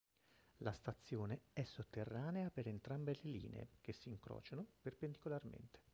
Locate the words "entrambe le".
2.67-3.19